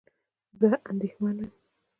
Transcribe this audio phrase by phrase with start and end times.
[0.59, 1.51] زه اندېښمن یم